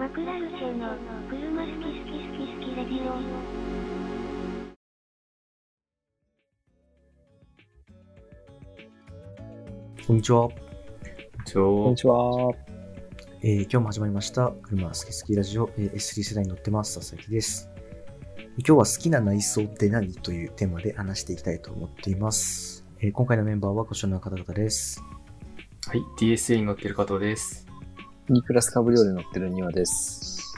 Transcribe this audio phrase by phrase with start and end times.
[0.00, 0.96] マクラルチェの
[1.28, 3.20] 車好き好き好き好きレディオ。
[10.06, 10.48] こんにちは。
[10.48, 12.50] こんにちは。
[13.42, 14.52] えー今日も始まりました。
[14.62, 16.98] 車好き好きラジオ、えー S3 世代に乗ってます。
[16.98, 17.68] 佐々木です。
[18.56, 20.14] 今日は好きな内装って何？
[20.14, 22.86] というテーマで話していきたいと思っています。
[23.02, 25.02] えー今回のメンバーはこちらの方々です。
[25.88, 27.69] はい、DSA に乗ってる加藤です。
[28.30, 30.54] ニクラスカブリオで乗ってる庭です。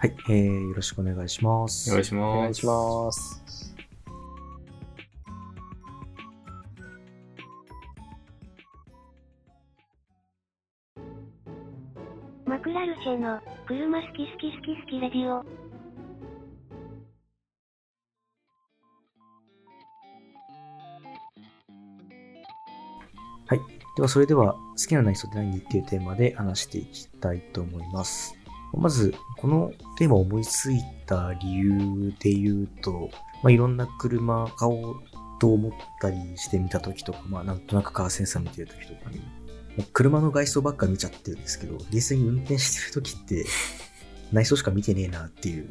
[0.00, 1.88] はい、えーよろしくお願いします。
[1.88, 2.36] お願いします。
[2.36, 3.74] お願いします。
[12.44, 15.36] マクラルチェの車好き好き好き好きレディオ。
[23.46, 23.79] はい。
[24.00, 28.34] では、それでは、好きな内装って何っていうテーマで話していきたいと思います。
[28.72, 33.10] まず、このテーマを思いついた理由で言うと、
[33.42, 35.02] まあ、いろんな車買おう
[35.38, 39.18] と思ったりしてみたときとか、まあ、なんとなくカーセンサー見てるときとかに、
[39.76, 43.44] まあ車の外装ばっか見ちゃってるんですけど、実際に運転してるときって、
[44.32, 45.68] 内装しか見てねえなっていう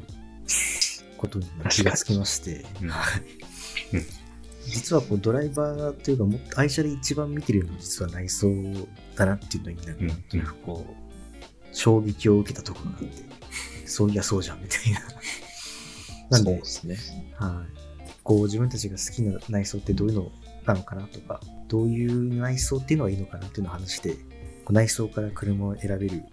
[1.18, 2.64] ことに気がつきまして、
[4.66, 8.48] 実はこうドライバーというかも愛車で一番見てるのは実は内装
[9.16, 15.02] だなっていうのになんかうんなんとなくこう衝撃を受けたところがあってそういやそうじゃんみたいな
[16.30, 16.98] なんでですね。
[17.36, 17.80] はい
[18.22, 20.32] こう自分たちが好きな内装ってどういうの
[20.64, 24.18] なのかなとかどういう内装っていうのがいいのかなっていうのを話してこ
[24.70, 26.24] う内装から車を選べる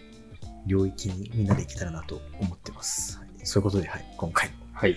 [0.66, 4.96] 領域にみんなでいけたらなと思ってます、はい、そういうことで、はい、今回のはい。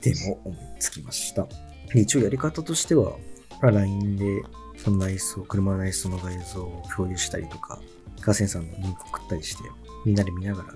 [0.00, 1.48] テーマを思いつきました。
[1.94, 3.12] で一応やり方としては、
[3.60, 4.42] まあ LINE で
[4.76, 7.80] その内装、車の内装の画像を共有したりとか、
[8.20, 9.64] カーセンサーのリンク送ったりして、
[10.04, 10.74] みんなで見ながら、ち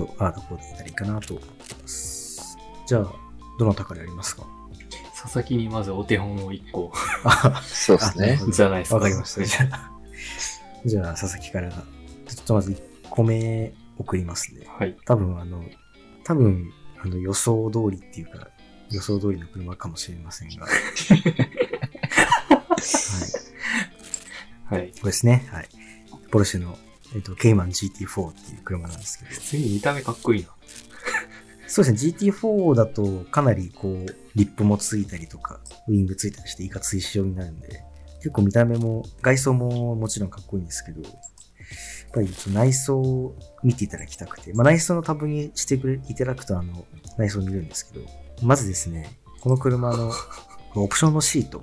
[0.00, 2.56] ょっとああだこうだ言ったらいいかなと思ってます。
[2.86, 3.12] じゃあ、
[3.58, 4.44] どなたからやりますか？
[5.20, 6.92] 佐々木にまずお手本を1個
[7.24, 8.40] あ、そうですね。
[8.52, 8.94] じゃないですか。
[8.96, 9.44] わかりました。
[9.44, 9.90] じゃあ、
[10.86, 11.78] じゃあ佐々木から、ちょ
[12.42, 12.78] っとまず1
[13.10, 14.66] 個目送りますね。
[14.68, 14.96] はい。
[15.04, 15.62] 多分あの、
[16.24, 18.48] 多分あの予想通りっていうか、
[18.90, 20.66] 予想通りの車かもしれませんが。
[24.70, 24.80] はい。
[24.80, 24.92] はい。
[24.92, 25.48] これですね。
[25.50, 25.68] はい。
[26.30, 26.76] ポルシェの、
[27.14, 29.30] えっと、ケイマン GT4 っていう車なんですけど。
[29.30, 30.48] 普通に見た目かっこいいな。
[31.66, 32.12] そうですね。
[32.12, 37.82] GT4 だとかなりこう、リップもついたりとか、ウィングついたりしていかつい仕様になるんで、
[38.18, 41.12] 結構見た目も、外装ももちろんかっこいいんですけど、やっ
[42.12, 48.06] ぱり内装を見ていただきたくて、まあ内装のタブにしてくれいただくとあの、内装を見るんですけど、
[48.42, 50.12] まずですね、この車の
[50.74, 51.62] オプションのシート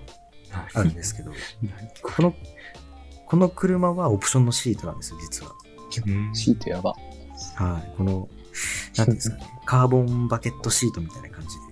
[0.74, 1.32] あるんですけど、
[2.02, 2.34] この、
[3.26, 5.54] この車はオプションのシートなんですよ、実は。
[6.06, 6.94] うんシートやば。
[7.56, 7.94] はい。
[7.98, 8.30] この、
[8.98, 11.66] なんていうんですかね、 カーボンバケットシートみたいな感じで。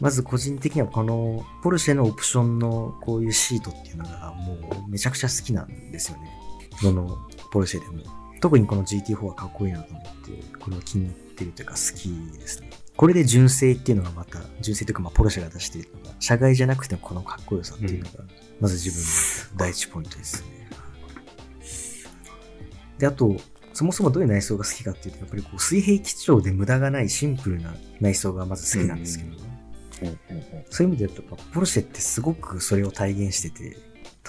[0.00, 6.28] まず個人的にはこのポルシェのオプションのこういうシートっていうのがもうめちゃくちゃ好きなんですよね。
[6.82, 7.18] どの
[7.52, 8.02] ポルシェでも。
[8.40, 12.70] 特にこの GT4 はかっこいいなと思って、これは気に入ってるというか好きですね。
[12.96, 18.24] これで純正っていうのがまた、純正というかまあポルシェが出しているのが、社外じゃなくてもこのかっこよさっていうのが、
[18.60, 20.68] まず自分の第一ポイントですね。
[22.98, 23.36] で、あと、
[23.72, 29.38] そもそもどういう内装が好きかっていうと、やっぱりこう水平基調で無駄がないシンプルな内装がまず好きなんですけど、
[30.70, 33.78] そういう意味で言うと、ポルシェってすごくそれを体現してて、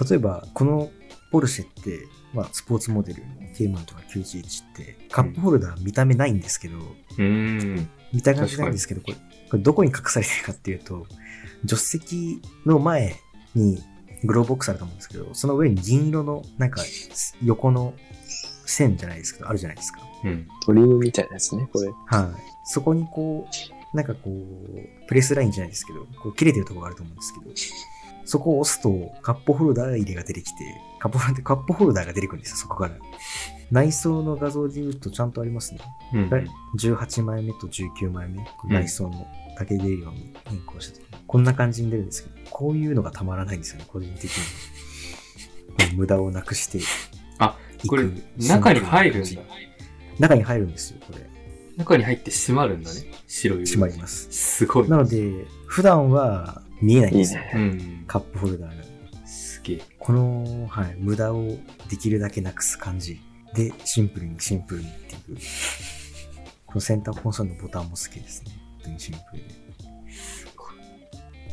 [0.08, 0.90] 例えばこの
[1.34, 3.24] ポルシェって、まあ、スポーツモデル、
[3.56, 7.90] ケイマンとか911って、カップホルダー見た目ないんですけど、うーん。
[8.12, 9.14] 見た感じないんですけど、これ、
[9.50, 11.08] これどこに隠されてるかっていうと、
[11.66, 13.16] 助手席の前
[13.56, 13.82] に
[14.22, 16.82] グローブボックスあると思うんですけど、その上に銀色の、なんか、
[17.42, 17.94] 横の
[18.64, 20.02] 線じゃないですけど、あるじゃないですか。
[20.22, 20.46] うん。
[20.64, 21.88] トリムみたいなやつね、これ。
[21.88, 22.42] はい。
[22.66, 23.48] そこにこ
[23.92, 27.50] う、なんかこう、プレスラインじゃないですけど、こう切れてるところがあると思うんですけど、
[28.24, 30.64] そこを押すと、カップホルダー入れが出てきて、
[30.98, 32.94] カップホルダーカップホルダーが出てくるんですよ、そこから。
[33.70, 35.80] 内装の画像で言うとちゃんとありますね。
[36.12, 36.30] うん。
[36.30, 36.46] はい
[36.78, 39.26] 18枚目と19枚目、内装の
[39.56, 45.96] だけ出るように変更してて、こんな感じに出るんですけど、こういうのがたまらないんですよね、個人的に。
[45.96, 46.84] 無駄をなくしていく。
[47.38, 47.56] あ、
[47.86, 48.04] これ、
[48.38, 49.42] 中に入るんだ。
[50.18, 51.24] 中に入るんですよ、これ。
[51.76, 53.00] 中に入って閉まるんだね。
[53.26, 53.64] 白い。
[53.64, 54.28] 閉まります。
[54.30, 54.88] すごい。
[54.88, 57.40] なので、普段は見えないんですよ。
[57.40, 57.58] いいねう
[58.02, 58.04] ん。
[58.06, 59.26] カップホルダーが。
[59.26, 59.82] すげえ。
[59.98, 61.48] この、はい、無駄を
[61.88, 63.20] できるだけなくす感じ。
[63.54, 65.38] で、シンプルにシンプルにっていう。
[66.66, 68.52] このセンターコンソールのボタンも好きですね。
[68.74, 69.42] 本当にシンプル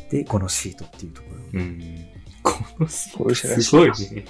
[0.10, 0.24] で。
[0.24, 1.60] で、このシートっていうところ。
[1.60, 2.06] うん。
[2.44, 4.26] このシポルシェらしいすごいね。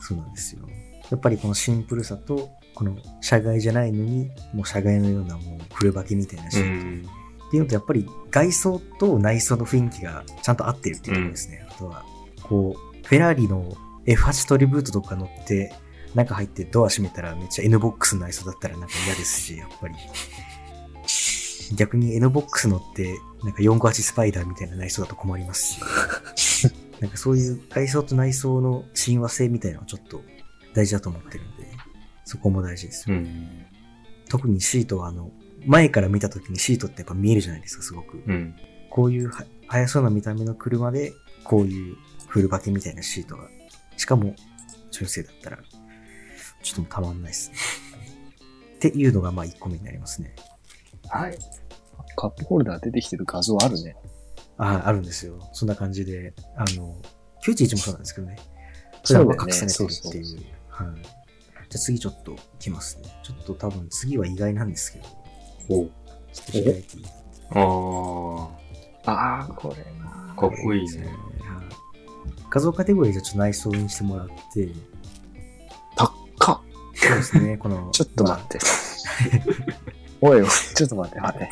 [0.00, 0.62] そうなんですよ。
[1.10, 7.21] やっぱりこのシンプルさと、この車外じゃないのに、もう車外のようなもうフルバケみたいなシうート。
[7.52, 7.52] ん。
[7.52, 11.66] っていうのと、やっぱり外装と内装の雰囲気がちゃんと合ってるっていうところですね。
[11.68, 12.04] あとは、
[12.42, 13.76] こう、フェラーリの
[14.06, 15.74] F8 トリブートとか乗って、
[16.14, 19.94] 中入ってドア閉めたらめっちゃ N ボックスの内装だったらなんか嫌ですし、やっぱり。
[21.76, 25.78] 逆に N ボックス乗って、なんか458スパイダーみたいな内装だと困ります
[26.36, 26.68] し。
[27.00, 30.22] なんかそういう外装と内装の親和性みたいなのはちょっと
[30.72, 31.66] 大事だと思ってるんで、
[32.24, 33.22] そこも大事ですよね。
[33.22, 33.66] うん。
[34.28, 35.30] 特にシートはあの、
[35.66, 38.22] 前から見た時にシートってやっぱ見えるじゃないですか、すごく。
[38.26, 38.54] うん。
[38.90, 41.12] こういうは速そうな見た目の車で、
[41.44, 41.96] こういう
[42.28, 43.48] フルバケみたいなシートが、
[43.96, 44.34] しかも
[44.90, 45.58] 純正だったら、
[46.62, 47.56] ちょっともうたまんないですね。
[48.76, 50.34] っていうのがまあ1個目になりますね。
[51.08, 51.38] はい。
[52.16, 53.96] カップホルダー出てきてる画像あるね。
[54.58, 55.38] ああ、あるんですよ。
[55.52, 57.00] そんな感じで、あの、
[57.44, 58.36] 911もそうなんですけどね。
[59.04, 61.02] それは隠されてるっていうはい。
[61.02, 61.12] じゃ
[61.74, 63.04] あ次ちょっと来ますね。
[63.22, 65.21] ちょっと多分次は意外なんですけど、
[65.68, 67.04] おちょっと開いていい
[67.54, 68.48] あ
[69.04, 70.32] ああ、これな。
[70.32, 71.06] あ、かっこいいね。
[71.06, 71.16] はい
[72.52, 74.68] 画像カテゴリーじゃちょっと内装にしてもらって、
[76.38, 76.62] か
[76.94, 78.58] そうですね、この、 ちょっと待まあって。
[80.20, 81.48] おいおい、ちょっと待って、待って。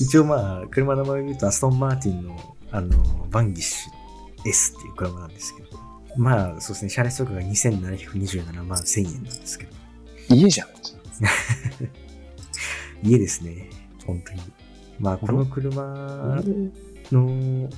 [0.00, 5.68] 一応まあ、車の名前を言うとアストンマーティンの、あの、バンギッシュ S っていう車なんですけど、
[6.16, 9.72] まあ、そうですね、車列速が2727万1000円なんですけど、
[10.30, 10.68] 家じゃん。
[13.02, 13.70] 家ですね、
[14.06, 14.40] 本当に。
[14.98, 16.42] まあ、この車
[17.12, 17.68] の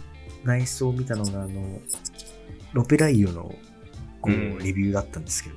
[0.44, 1.80] 内装を見たのが、あの、
[2.72, 3.54] ロペライオの、
[4.20, 4.58] こう、うん。
[4.58, 5.56] レビューだったんですけど、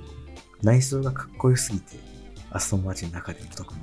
[0.64, 1.98] 内装がかっこよすぎて、
[2.50, 3.80] アストンマーティンの中でも特に、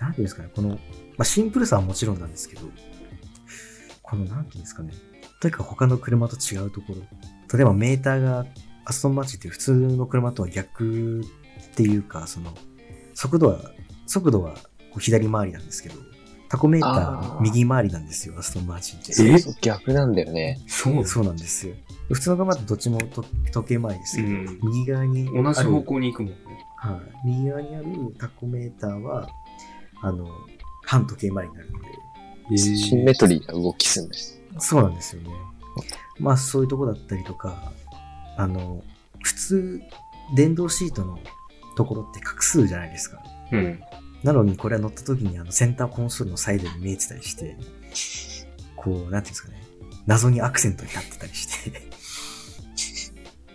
[0.00, 0.76] なんていうんですかね、この、ま
[1.18, 2.62] あ、シンプルさはもちろんなんですけど、
[4.02, 4.92] この、なんていうんですかね、
[5.40, 7.02] とにかく他の車と違うところ、
[7.52, 8.46] 例えばメーターが、
[8.86, 11.24] アストンマーティンって普通の車とは逆っ
[11.74, 12.54] ていうか、その、
[13.14, 13.72] 速度は、
[14.06, 14.54] 速度は
[15.00, 15.96] 左回りなんですけど、
[16.48, 19.34] タコメーター右回りなんですよ、アストンマーティンって。
[19.34, 20.60] えそう逆なんだよね。
[20.66, 21.74] そうなそうなんですよ。
[22.08, 26.38] 普通の車だとどっちもと時計回りですけど、うん右側にあるの同じ方向に行くもんね。
[26.76, 27.28] はい。
[27.28, 27.86] 右側にある
[28.18, 29.28] タコメーターは、
[30.02, 30.28] あの、
[30.82, 31.78] 反時計回りになるの
[32.50, 34.40] で、シンメトリーな動きするんです。
[34.58, 35.30] そうなんですよね。
[36.18, 37.72] まあそういうとこだったりとか、
[38.36, 38.84] あの、
[39.22, 39.82] 普通、
[40.36, 41.18] 電動シートの
[41.76, 43.22] ところって画数じゃないですか。
[43.52, 43.80] うん。
[44.24, 47.56] なのにこれは乗った時にあのセンターコンソールのサイドに見えてたりして、
[48.74, 49.62] こう、なんていうんですかね、
[50.06, 51.70] 謎にアクセントになってたりして、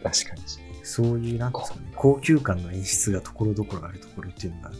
[0.04, 0.42] 確かに。
[0.84, 4.72] そういう、なんていうんですかね、高級感の演出がところどころあるところっていうのが、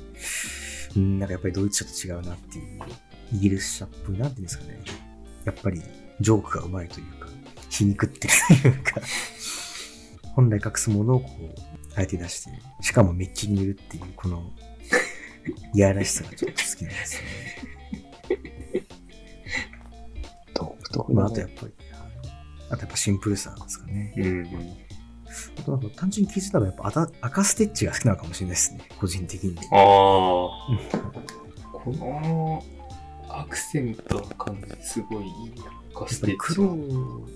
[0.96, 2.80] うん、なんかやっぱりドイツ車と違うなっていう、
[3.34, 4.80] イギリス車っぽい、なんていうんですかね、
[5.46, 5.82] やっぱり
[6.20, 7.28] ジョークがうまいというか、
[7.70, 9.02] 皮肉ってるというか、
[10.36, 11.56] 本来隠すものをこう、
[11.96, 12.52] あえて出して、
[12.82, 14.52] しかもメッキに塗るっていう、この、
[15.74, 17.28] いやらしさがちょっと好きなんですよね。
[20.54, 21.74] 独特まあ、とやっぱり、
[22.70, 24.14] あとやっぱシンプルさなんですかね。
[24.18, 24.48] うん。
[25.60, 28.82] あとなんか単純に気づいたのはやっぱ赤赤ステッチが好きなのかもしれないですね。
[29.00, 29.58] 個人的に。
[29.58, 29.70] ああ。
[31.72, 32.64] この
[33.30, 35.64] アクセントの感じすごいいいな。
[35.94, 36.76] カやっステッチぱり黒は。、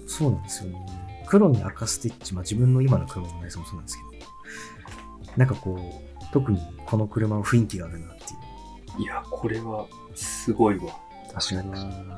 [0.07, 0.85] そうなんですよね。
[1.27, 9.01] 黒に赤ステッチ、まあ自分の今の車の内装もそうなんですけど、なんかこう、特にこの車の雰囲気があるなっていう。
[9.03, 10.99] いや、これはすごいわ。
[11.31, 11.75] 確かに。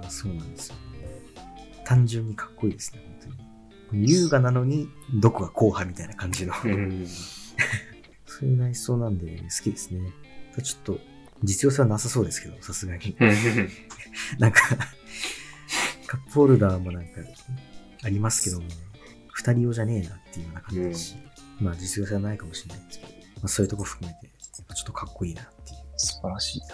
[0.10, 0.82] そうなんですよね。
[1.84, 3.34] 単純にかっこいいですね、本
[3.92, 4.10] 当に。
[4.10, 6.54] 優雅なのに、どこが硬派みたいな感じの。
[6.63, 7.06] うん。
[8.25, 10.12] そういう内装なんで好きですね。
[10.63, 11.00] ちょっと、
[11.44, 13.16] 実用性はなさそうですけど、さすがに。
[14.39, 14.62] なんか、
[16.08, 17.10] カップホルダーもなんか、
[18.04, 18.68] ありますけども、
[19.34, 21.16] 二人用じゃねえなっていうような感じだし、
[21.60, 23.14] まあ実用性はないかもしれないんですけど、
[23.46, 26.68] まあそういうとこ含めて、ちょっとかっこいいなっていう素晴らしいな。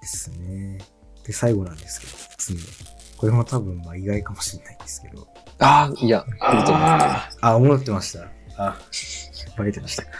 [0.00, 0.78] ですね。
[1.24, 2.64] で、最後なんですけど、次の。
[3.16, 5.26] これも多分まあ意外かもしれないんですけど、
[5.58, 7.06] ああ、いや、来ると思った。
[7.16, 8.28] ああ、思ってました。
[8.56, 8.78] あ、
[9.58, 10.10] バレてましたか。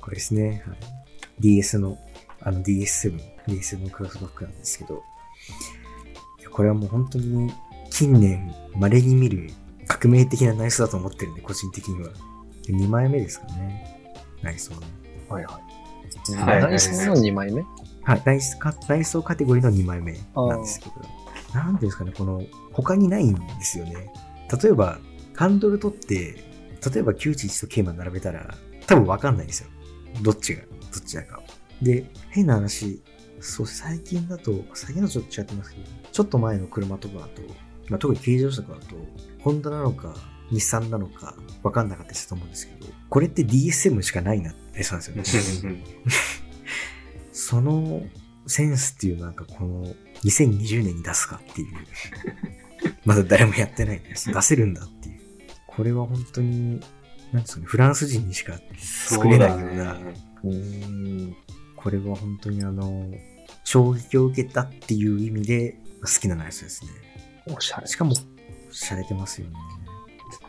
[0.00, 0.64] これですね。
[0.66, 0.78] はい、
[1.40, 1.98] DS の、
[2.40, 5.02] あの DS7、DS7 のクロスバックなんですけど、
[6.50, 7.52] これはもう本当に
[7.90, 9.50] 近年稀に見る
[9.86, 12.08] 革命的な内装だと思ってるんで、個人的には。
[12.72, 13.93] 2枚目ですかね。
[14.44, 14.86] 内装ね。
[15.28, 16.34] はいはい。
[16.36, 17.64] はい内装の2枚目？
[18.02, 20.94] はい、内装カ内装カテゴリーの2枚目なんですけど、
[21.54, 24.12] なんていうんですかね、この、他にないんですよね。
[24.62, 24.98] 例えば、
[25.34, 26.44] ハンドル取って、
[26.92, 28.54] 例えば911とケーマン並べたら、
[28.86, 29.70] 多分わかんないんですよ。
[30.22, 30.66] どっちが、ど
[30.98, 31.40] っちだか。
[31.80, 33.02] で、変な話、
[33.40, 37.42] そう、最近だと、最近のちょっと違ってますけど、ちょっと前の車とかだと、
[37.88, 38.96] まあ、特に軽自動車とかだと、
[39.40, 40.14] ホンダなのか、
[40.50, 45.84] 日産なのか分かんなかったりと思うんですけど、これって DSM しかないなってそうなんですよね。
[47.32, 48.02] その
[48.46, 49.84] センスっていうなんかこの
[50.24, 51.76] 2020年に出すかっていう。
[53.04, 54.32] まだ誰もやってないんです。
[54.32, 55.20] 出せるんだっていう。
[55.66, 56.80] これは本当に、
[57.32, 60.14] なんですかね、フランス人にしか作れないような、ね。
[60.44, 61.36] うーん。
[61.76, 63.10] これは本当にあの、
[63.64, 66.90] 衝撃を受けたっていう意味で好きなナイスですね。
[67.46, 67.86] おしゃれ。
[67.86, 68.14] しかも、
[68.70, 69.54] 洒落てますよね。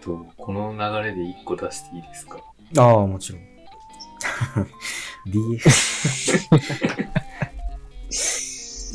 [0.05, 2.37] と、この流れで一個出していいですか？
[2.77, 3.41] ああ、もちろん。
[5.31, 6.49] DS、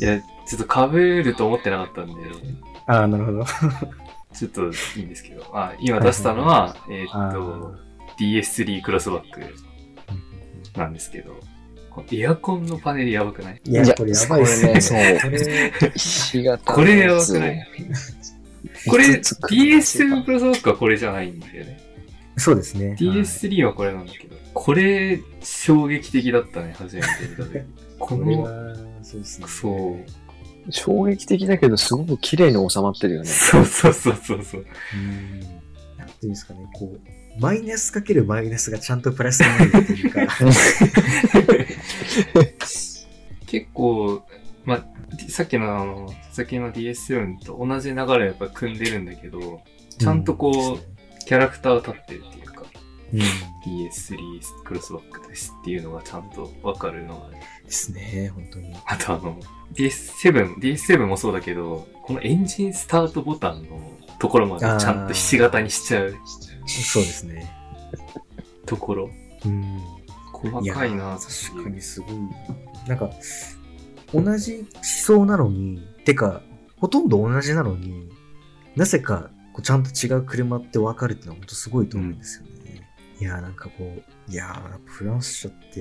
[0.03, 2.13] いや、ちょっと被ると思ってなかったんで、
[2.87, 3.45] ああ、なるほど。
[4.33, 7.75] ちょっといいんですけど、あ今出したのは、えーっあと、
[8.17, 9.41] DS3 クロスバック
[10.79, 11.37] なんですけど、
[12.11, 13.61] エアコンのパネルやばくない？
[13.65, 15.19] いや、これやばいっすね。
[15.21, 15.85] これね こ
[16.37, 17.67] れ、これやばくない？
[18.87, 21.79] これ、DS がクロスバックはこれじゃないんだよね。
[22.37, 22.89] そうですね。
[22.89, 27.59] はい DS3 はこれなんだけど、これ、衝撃的だったね、初めて見た時。
[27.99, 29.47] この、これは、そうですね。
[29.47, 29.99] そ
[30.67, 30.71] う。
[30.71, 33.27] 衝撃的だけど、すごく綺麗に収まってるよね。
[33.27, 34.65] そうそうそうそうそう。
[34.93, 35.39] うん。
[35.97, 36.99] なんていうんですかね、こう、
[37.39, 40.27] マイナスかけるマイナスがちゃんとプラスになるっていうか、
[43.47, 44.23] 結構、
[44.65, 44.85] まあ、
[45.29, 49.61] さっきのあの、さっきの DS4 と同じ流れをやっぱ組んでるんだけど、
[49.97, 52.63] ちゃんとこう、キャラクターが立ってるっていうか、
[53.13, 53.19] うん。
[53.19, 54.17] DS3
[54.65, 58.75] クロスバックですっていうのがちゃんとわかるのが、ですね、本当に。
[58.85, 59.39] あとあの、
[59.73, 63.79] DS7、DS7 もそうだけど、このエンジンスタートボタンの
[64.19, 66.15] ところまでちゃんとひし形にしちゃう
[66.67, 67.51] そうですね。
[68.65, 69.09] ところ、
[69.45, 69.79] うん。
[70.33, 72.15] 細かいな確かにすごい。
[72.87, 73.09] なんか、
[74.13, 76.41] 同じ思想なのに、てか、
[76.77, 78.09] ほとんど同じなのに、
[78.75, 82.89] なぜか、こうちゃんと違う車って分かるってのは本当すごいと思うんですよね。
[83.19, 85.79] いやーなんかこう、いやーフランス車って、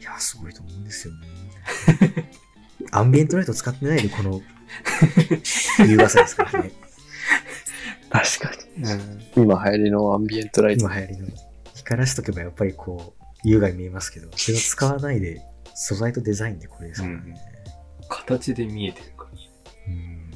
[0.00, 2.30] いやーすごいと思うんですよね。
[2.90, 4.42] アンビエントライト使ってないでこの、
[5.86, 6.72] 優雅さですからね。
[8.10, 9.32] 確かうんに。
[9.36, 10.84] 今流行りのアンビエントライト。
[10.84, 11.28] 今流行りの。
[11.74, 15.40] 光らしとけばやっぱりこう、優雅に見えますけど、それを使わないで、
[15.74, 17.36] 素材とデザインでこれですからね。
[18.08, 19.30] 形で見えてるから。
[19.88, 20.30] うん。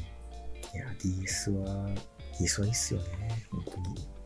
[0.74, 1.88] いや、DS は、
[2.38, 3.06] DS はいいっすよね。
[3.50, 4.16] 本当に。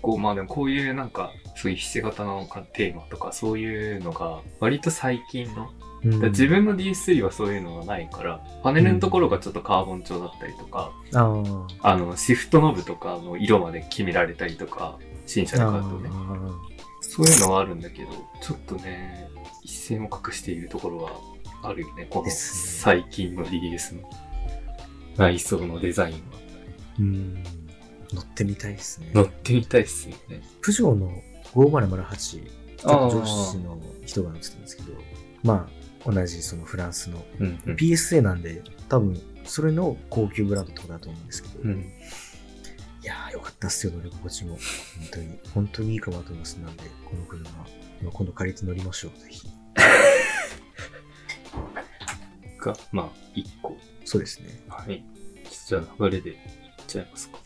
[0.00, 11.42] こう、まあでもこういうなんか、そういうひし形のテーマとかそういうのが、割と最近の、うん自分の DS3 はそういうのがないから、パネルのところがちょっとカーボン調だったりとか、あ
[11.82, 11.90] あ。
[11.90, 14.96] あの、シフトノブとかの色まで決められたりとか、
[15.26, 16.08] 新車で買うとね。
[16.12, 18.10] あそういうのはあるんだけど、
[18.40, 19.28] ちょっとね、
[19.68, 21.12] 一線を画しているところは
[21.62, 22.06] あるよね。
[22.08, 24.00] この最近の DS の
[25.18, 26.20] 内装のデザインは。
[26.98, 27.34] ーうん。
[28.10, 29.10] 乗ってみたいですね。
[29.12, 30.40] 乗ってみたいっすよね。
[30.62, 31.22] プジョーの
[31.52, 32.16] 5008、
[32.78, 34.92] ちょあーっと上司の人が乗ってたんですけど、
[35.42, 35.68] ま
[36.06, 37.74] あ、同じそのフランスのうん、うん。
[37.74, 41.92] PSA なんで、多分、それの高級ブランドとかだと思うんですけど、うん。
[43.02, 44.52] いやー、よかったっすよ、乗り心地も。
[44.52, 44.58] 本
[45.12, 45.38] 当に。
[45.52, 46.54] 本当にいいかもと思います。
[46.54, 49.57] なんで、この車、まあ今度借りて乗りましょう、ぜひ。
[52.60, 53.76] が、まあ、一個。
[54.04, 54.60] そうですね。
[54.68, 55.04] はい。
[55.66, 56.36] じゃあ流れでいっ
[56.86, 57.38] ちゃいますか。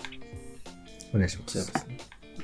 [1.15, 1.73] お願いしまいっちゃいす。
[1.75, 1.99] ますね。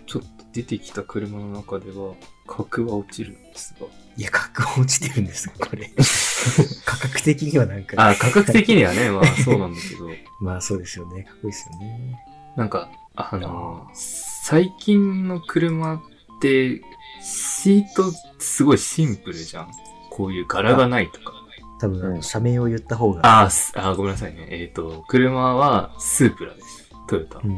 [0.07, 2.14] ちょっと出てきた車の中では、
[2.47, 3.87] 格は落ちるんですが。
[4.16, 5.90] いや、価格落ちてるんですか、これ。
[6.85, 7.95] 価格的にはなんか。
[7.99, 10.09] あ、価格的にはね、まあそうなんだけど、
[10.40, 11.23] まあそうですよね。
[11.25, 12.18] かっこいいですよね。
[12.57, 16.00] なんか、あの、最近の車っ
[16.40, 16.80] て、
[17.22, 19.70] シートすごいシンプルじゃん。
[20.10, 21.32] こういう柄がないとか。
[21.80, 23.42] 多分、社名を言った方が。
[23.42, 24.48] あーすあー、ごめんなさいね。
[24.50, 26.90] えっ、と、車はスープラです。
[27.08, 27.46] トヨタう。
[27.46, 27.56] ん。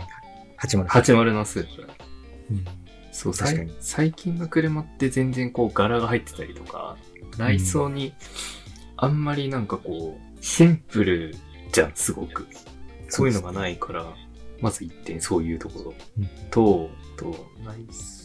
[0.59, 0.87] 80。
[0.87, 1.89] 80のスープラ。
[2.51, 2.65] うん。
[3.13, 6.97] そう、確かに最近の車って全然こう柄が入ってたりとか、
[7.39, 8.15] 内装に
[8.97, 11.35] あんまりなんかこう、シンプル
[11.73, 12.47] じゃん、すごく。
[13.09, 14.07] そういうのがないから、
[14.61, 18.21] まず一点そういうところうんと、と、内装。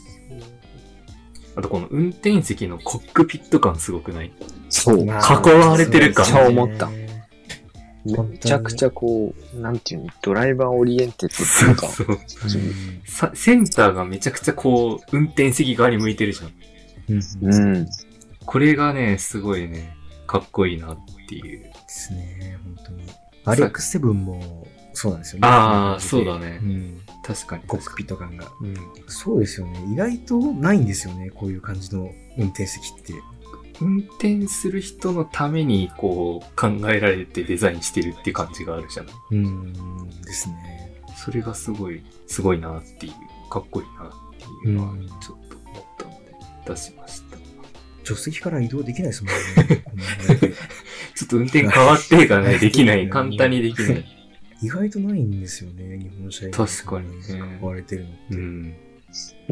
[1.55, 4.31] あとこの運転席のコックピット感すごくない？
[4.69, 5.05] そう。
[5.05, 7.05] まあ囲われてる感めっちゃ思ったね
[8.05, 16.51] めちゃくちゃこう、なんていうの、ドライバーオリエンテッドっていうか、そううんさセンターがめちゃくちゃこう、運転席側に向いてるじゃん。
[17.09, 17.19] うん。
[17.19, 17.87] でうん。
[18.45, 19.97] これがね、すごいね、
[20.27, 20.97] かっこいいなっ
[21.27, 21.71] ていう。
[21.87, 22.59] すね。
[22.63, 23.07] 本当に。
[23.45, 25.47] RX7 も、そうなんですよね。
[25.47, 27.01] あーそうだねうん。
[27.25, 27.63] 確かに。
[27.63, 28.51] コックピット感が。
[28.61, 28.75] うん。
[29.07, 29.83] そうですよね。
[29.91, 31.31] 意外とないんですよね。
[31.31, 33.13] こういう感じの運転席って。
[33.81, 39.73] 運転する人のためにこう考えられてデザインしてるって感じがあるじゃないうん。
[40.21, 41.01] ですね。
[41.17, 44.11] それがすごい、すごいなっていう、かっこいいなっ
[44.63, 46.17] ていうのはうんちょっと思ったので
[46.67, 47.37] 出しました。
[48.03, 49.33] 助手席から移動できないですもん
[49.67, 49.83] ね。
[51.15, 53.09] ちょっと運転変わってからね、できない。
[53.09, 54.14] 簡単にできない。
[54.61, 58.35] 意外とないんですよね、日本車以外確かにね使われてるのって。
[58.35, 58.75] うん。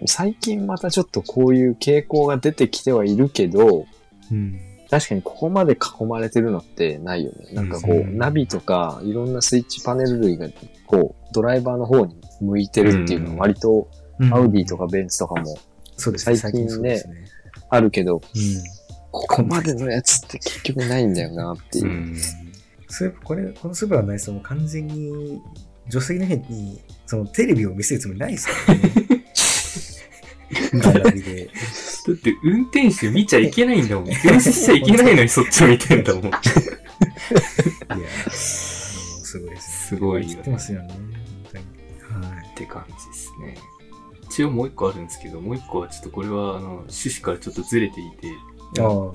[0.05, 3.85] 最近またちょっとこういう傾向が出てきてはいるけど、
[4.31, 4.59] うん。
[4.89, 7.53] 確かにここまで囲まれてるのってないよね。
[7.53, 10.47] なんかこう、うんナビとかいろんなスイッチパネル類が
[10.85, 13.87] こう、ドライバーの方に向いてるっていうのは割と
[14.31, 15.57] アウディとかベンツとかも
[15.97, 17.03] そうですね、最近ねね。
[17.69, 18.21] あるけど、うん。
[19.11, 21.89] ここまでのやつって結局ないんだよなっていうう。
[21.89, 22.15] ん。
[22.93, 25.41] スープ、これ、このスーパーの内装も完全に、
[25.89, 28.93] 助手席の辺に、そのテレビを見せるつもりないですからね。
[31.01, 31.45] 並びで。
[31.47, 31.51] だ
[32.13, 34.05] って運転手見ちゃいけないんだもん。
[34.05, 36.23] 電視しちゃいけないのにそっち見てんだもん。
[36.25, 36.31] いや
[38.29, 39.87] すごいですね。
[39.87, 40.89] すごいよ知ってますよね。
[40.89, 40.95] は
[42.43, 42.47] い。
[42.51, 43.57] って感じですね。
[44.25, 48.27] 一応もう一個あるんですけど、もう一個はちょっとこれはあの趣旨からちょっとずれていて、
[48.79, 49.13] あこ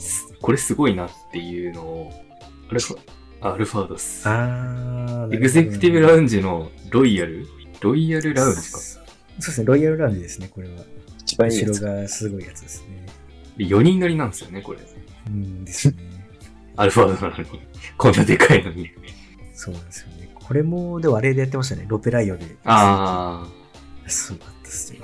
[0.50, 2.12] れすごいなっていうのを、
[2.70, 2.74] あ
[3.40, 4.28] アルファードっす。
[4.28, 5.34] あー。
[5.34, 7.46] エグゼクティブラウウンジのロイヤル？
[7.80, 8.62] ロイヤルラウンジか。
[8.64, 9.02] そう
[9.36, 10.74] ですね、ロイヤルラウンジですね、これは。
[11.20, 11.64] 一番いい。
[11.64, 13.06] 後ろがすごいやつですね。
[13.56, 14.78] で4人乗りなんですよね、これ。
[15.28, 15.94] うんですね。
[16.76, 17.60] アルファードなのに。
[17.96, 18.90] こんなでかいのに。
[19.54, 20.30] そうなんですよね。
[20.34, 21.84] これも、でもあれでやってましたね。
[21.88, 22.56] ロペライオで。
[22.64, 24.08] あー。
[24.08, 25.02] すごかったですよ。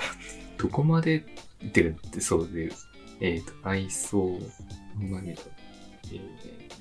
[0.58, 1.24] どこまで、
[1.64, 2.70] ってか、ってそうで、
[3.20, 4.38] えっ、と、内装、
[4.98, 5.42] 何枚目だ
[6.12, 6.20] え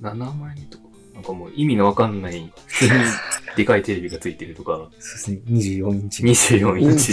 [0.00, 0.83] 7枚目とか、
[1.14, 3.00] なんかもう意味のわかんない、普通に
[3.56, 6.22] でかいテレビがついてるとか、そうですね、24インチ。
[6.24, 7.12] 24インチ、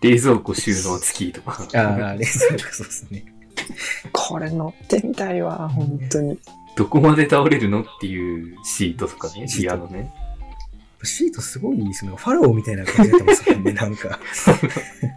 [0.00, 1.66] 冷蔵庫収納付きとか。
[1.74, 3.26] ああ、レーザーそうですね。
[4.12, 6.38] これ乗ってみたいわ、本当に。
[6.76, 10.12] どこまで倒れるのっていうシートとかね、シートリアのね。
[11.02, 12.12] シートすごいですね。
[12.16, 14.18] ファローみたいな感じになってますもんね、なんか。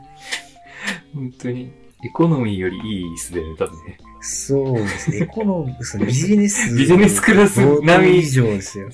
[1.15, 1.71] 本当に、
[2.07, 3.97] エコノミーよりいい椅子だよね、多分ね。
[4.21, 5.17] そうですね。
[5.23, 6.71] エコノミー、そのビジネス。
[6.75, 8.89] ビジネスクラス並み以上ですよ。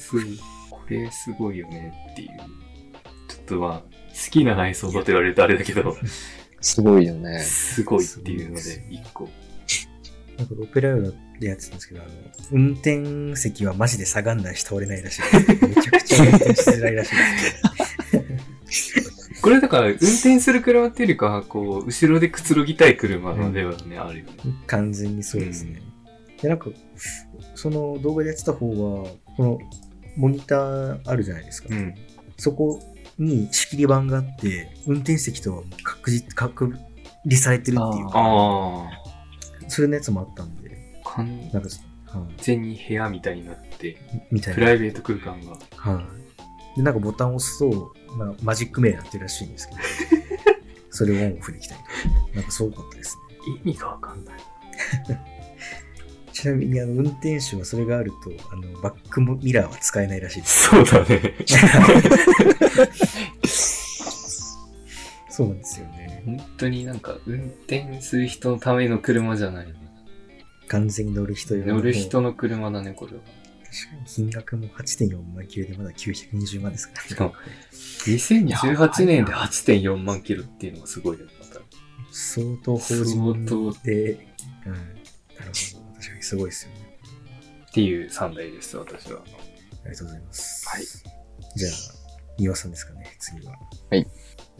[0.72, 2.30] これすごいよねっていう。
[3.28, 5.96] ちょっとまあ、好きな内装だと言われるとあれだけど、
[6.60, 7.40] すごいよね。
[7.40, 9.30] すごいっていうので、一個。
[10.38, 11.02] なんかロペライオ
[11.40, 12.12] でやってたんですけど、あの、
[12.52, 15.68] 運転席はマジで下がんないし倒れないらしいです。
[15.68, 17.22] めちゃくちゃ運転しづらいらしいで
[18.72, 19.03] す
[19.44, 24.32] これだから、運転する車っていうよりかは、こう、後ろでくつろぎたい車ではね、あるよね。
[24.68, 25.82] 完全にそうですね。
[26.42, 26.70] で、なんか、
[27.54, 29.60] その動画でやってた方は、この
[30.16, 31.68] モニターあるじゃないですか。
[31.72, 31.94] うん。
[32.38, 32.80] そこ
[33.20, 36.78] に仕切り板があって、運転席とは確実、確
[37.26, 38.90] 離されてるっていうか、ああ。
[39.68, 41.52] それのやつもあったんで、完
[42.38, 43.98] 全に部屋みたいになって、
[44.32, 44.56] みたいな。
[44.56, 45.58] プライベート空間が。
[45.76, 46.23] はい。
[46.76, 49.80] で、なんかボタンを押すと、まあ、マジックメーになってるらしいんですけど、
[50.90, 51.82] それをオンオフできたり
[52.36, 53.24] なんかすごかったですね。
[53.66, 54.36] 意味がわかんない。
[56.34, 60.70] ちなみに、あの、運転手はそれがあると、あの、バックミラーは使えないらしいです。
[60.70, 61.36] そうだね。
[65.30, 66.24] そうなんですよね。
[66.26, 69.74] 本当になんか、運転する人のための車じゃないね。
[70.68, 73.20] 完全に乗る人用の乗る人の車だね、これは。
[73.74, 77.10] 確かに金額も8.4万キロでまだ920万ですからね。
[77.10, 77.34] しかも
[78.06, 81.60] 2018年で8.4万キロっていうのがすごいよね、また。
[82.12, 84.28] 相当法人相当で、
[84.68, 84.74] うん。
[84.74, 85.94] なるほど。
[85.96, 87.00] 確かにすごいですよね。
[87.68, 89.22] っていう3台です、私は。
[89.22, 90.70] ありがとうございます。
[90.70, 90.86] はい。
[91.56, 91.72] じゃあ、
[92.38, 93.56] 岩さんですかね、次は。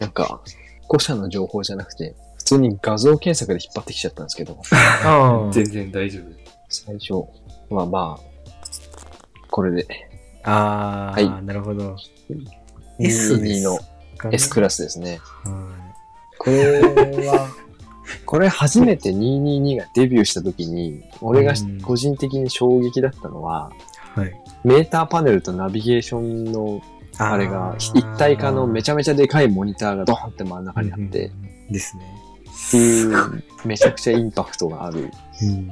[0.00, 0.42] なんか、
[0.90, 6.24] 5社の情報じゃなくて、普通に画像検索で引っ張ってきちゃったんですけど、あ 全然大丈夫。
[6.68, 7.12] 最初
[7.70, 8.33] はまあ、
[9.54, 9.86] これで、
[10.42, 11.94] あー、はなるほど。
[12.98, 13.78] S 22の
[14.32, 15.20] S クラスですね。
[15.44, 15.94] は
[16.38, 16.80] これ
[17.28, 17.48] は、
[18.26, 23.70] これ初めて222がデビューした時に、俺がうん個人的に衝撃だったのは、
[24.16, 24.20] い。
[24.22, 24.32] はい。
[24.64, 26.82] メーターパネルとナビゲーションの
[27.18, 31.30] あれが一体化のめちゃゃめちゃでかいモニターがドーンって真ん中にあって、っ
[31.70, 32.02] ですね。
[32.72, 35.12] ていうめちゃくちゃインパクトがある。
[35.42, 35.68] うん。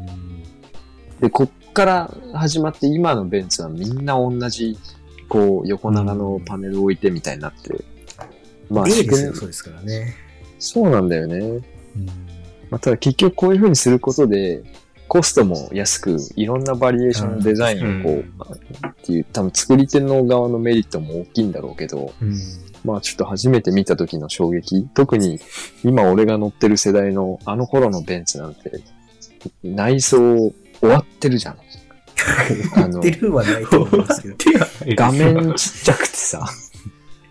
[1.20, 4.78] で、こっから始まって今のベンツはみんな同じ、
[5.28, 7.84] こう、横長のパネルを置いてみたいになって。
[8.70, 10.14] まあ、仕組みですよ、そうですからね。
[10.58, 11.38] そうなんだよね。
[11.38, 11.62] うん。
[12.70, 14.62] まあ、ただ結局こういう風にすることで、
[15.08, 18.22] コストも安く、いろんなバリエーションのデザインをこう、うん
[18.88, 22.34] っていう、多分作り手の側のメリットも大きいんだろうけど、うん。
[22.84, 25.38] まあちょっと初めて見た時の衝撃、特に
[25.84, 28.82] 今俺が乗ってる世代のあの頃のベンツなんて、
[29.62, 31.58] 内装終わってるじゃん。
[32.76, 34.34] あの出るはないと思うんですけど。
[34.36, 34.66] 手が
[34.96, 36.46] 画面ちっちゃくてさ、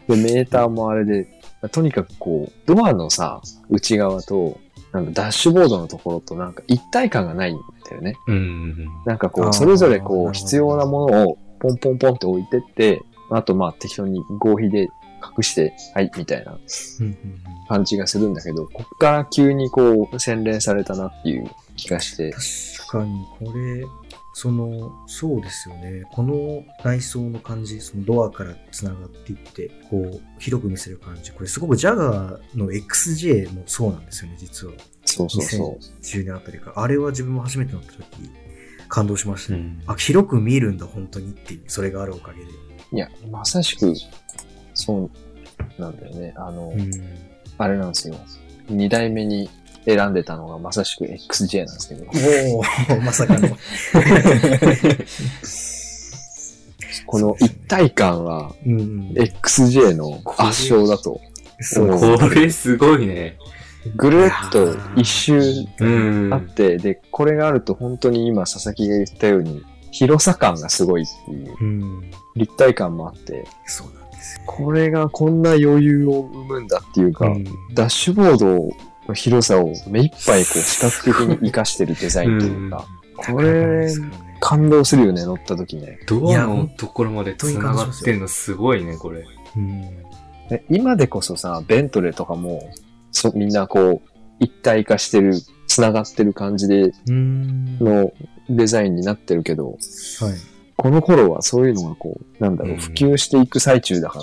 [0.07, 1.27] で、メーターもあれで、
[1.71, 4.57] とにかくこう、ドアのさ、内側と、
[4.91, 7.57] なんかダッシュボードのところとなんか一体感がないん
[7.89, 8.15] だよね。
[8.27, 8.87] うん。
[9.05, 14.89] なんかこう、あーそれぞれこう、なるほど必要なものをポンポンポンって置いてって、あとまあ適当に合皮で
[15.37, 17.17] 隠して、はい、みたいなうんうん
[17.69, 23.85] 感じがするんだけど、こっから急にこう、洗練されたなっていう気がして、確かに、これ、
[24.33, 26.03] その、そうですよね。
[26.11, 31.31] この内装の感じ、そのドアから繋がっていって、こう、広く見せる感じ。
[31.31, 34.73] これすごくジャガーの XJ もそうなんですよね、実は。
[35.05, 36.81] そうそうそ2010年あたりから。
[36.81, 38.03] あれは自分も初めて乗った時、
[38.89, 39.59] 感動しましたね。
[39.59, 42.45] うんあ、広く見えるんだ、本当にっていう、それがあるおかげで。
[42.45, 42.95] う。
[42.95, 43.93] いや、まさしく、
[44.73, 45.09] そ
[45.77, 46.33] うなんだよね。
[46.35, 46.91] あの、うん。
[47.57, 48.15] あれなんですよ。
[48.69, 49.49] 二代目に
[49.85, 52.05] 選んでたのがまさしく XJ なんですけど、
[52.89, 53.49] おおまさかの。
[57.07, 58.53] この一体感は。
[58.65, 61.19] XJ の圧勝だと、
[61.59, 63.37] そうこれすごいね。
[63.95, 65.39] ぐるっと一周
[65.79, 65.85] う
[66.29, 72.11] んあって、で、これがあると本当に今佐々木が言ったように、広さ感がすごいっていう、うん。
[72.35, 74.43] 立体感もあって、そうなんですよ。
[74.45, 78.69] これがこんな余裕を生むんだっていうか、うんダッシュボード
[79.07, 82.85] の広さを目いっぱいこう視覚的に活かしてるデザインというか、
[83.15, 83.91] これ
[84.39, 85.99] 感動するよね、乗った時ね。
[86.07, 89.25] ドアのところまで繋がってんのすごいね、これ。
[89.55, 89.81] うん。
[90.49, 92.73] で今でこそさ、ベントレーとかも、
[93.11, 94.09] そみんなこう、
[94.39, 95.35] 一体化してる、
[95.67, 97.77] 繋がってる感じでうん。
[97.79, 98.11] の
[98.49, 99.77] デザインになってるけど、はい。
[100.75, 104.19] この頃はそういうのがこう、なんだろう、うん普及していく最中だか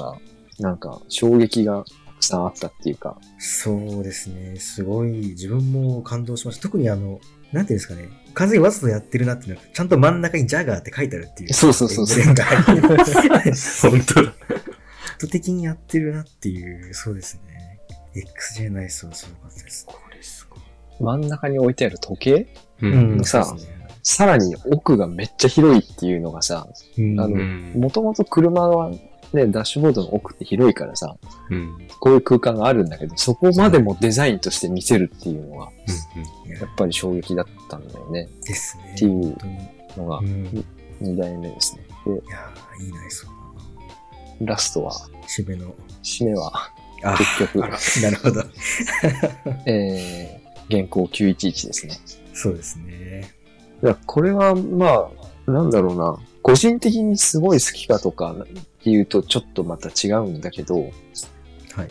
[0.58, 4.56] ら、なんか衝撃がたくさんあったっていうか、そうですね。
[4.56, 6.62] すごい、自分も感動しました。
[6.62, 7.20] 特にあの、
[7.52, 8.08] なんていうんですかね。
[8.34, 11.54] 完全にわざとやってるなっていうのは、ちゃんと真ん中にジャガーって書いてあるっていう。
[11.54, 12.24] そうそうそうそう
[13.90, 14.30] 本当だ。
[14.30, 17.80] 意図的にやってるなっていう、そうですね。
[18.14, 19.86] XJ ナイスはすごかったです。
[19.86, 20.60] これすごい。
[21.00, 22.54] 真ん中に置いてある時計？
[22.82, 23.24] うん。
[23.24, 27.72] さねさらに奥がめっちゃ広いっていうのがさ、うんあのうん。
[27.76, 28.90] もともと車は
[29.32, 31.16] ね、ダッシュボードの奥って広いからさ、
[31.50, 31.88] うん。
[32.00, 35.70] こういう空間があるんだけど、そこまでもデザインとして見せるっていうのが、
[36.46, 38.28] いややっぱり衝撃だったんだよね。
[38.44, 38.92] ですね。
[38.94, 39.36] っていう
[39.96, 40.46] のがうん。
[40.46, 40.64] い
[41.02, 41.82] 2代目ですね。
[42.06, 43.32] で、やーいい内装だ
[44.40, 44.52] な。
[44.52, 44.92] ラストは、
[45.26, 45.74] 締めの。
[46.02, 46.52] 締めは、
[47.02, 47.58] あ結局
[48.02, 48.42] なるほど。
[49.66, 51.94] えー、原稿911ですね。
[52.32, 53.32] そうですね。
[53.82, 55.10] いや、これは、ま
[55.46, 56.18] あ、なんだろうな。
[56.42, 58.34] 個人的にすごい好きかとか
[58.80, 61.88] っていうとちょっとまた違うんだけど、はい。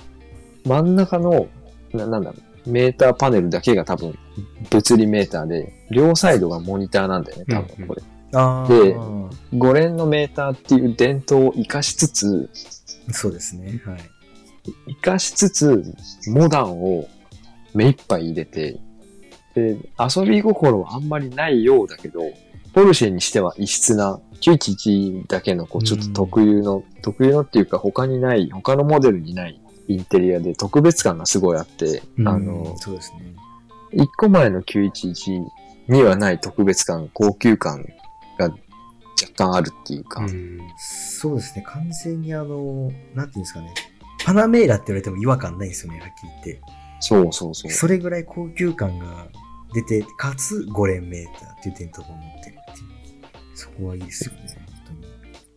[0.66, 1.48] 真ん中の、
[1.94, 4.18] ななんだろう、メーターパネルだけが多分
[4.70, 8.04] 物理メーターで、両サイドがモニターなんだよね、多分これ。
[8.34, 8.68] ああ。
[8.68, 12.50] で5連のメーターっていう伝統を活かしつつ、
[13.12, 13.82] そうですね。
[13.86, 14.00] はい。
[14.96, 15.94] 活かしつつ、
[16.28, 17.08] モダンを
[17.74, 18.80] 目いっぱい入れて、
[19.56, 22.22] で、遊び心はあんまりないようだけど、
[22.78, 33.34] ポルシェにしては異質な、911だけのこうちょっと特有の、特有のっていうか他にない、他のモデルにないインテリアで特別感がすごいあって、あうんの、そうですね。
[33.94, 35.44] 一個前の911
[35.88, 37.84] にはない特別感、高級感
[38.38, 40.60] が若干あるっていうか、うん。
[40.78, 41.64] そうですね。
[41.66, 43.74] 完全にあの、なんていうんですかね。
[44.24, 46.62] パナメーラって言われても違和感ないんですよね、はっきり言って。
[47.00, 47.72] そうそうそう。
[47.72, 49.30] それぐらい高級感が
[49.74, 52.88] 出て、かつ5連メーターっていう伝統を持ってるっていう。
[53.56, 54.68] そこはいいですよね、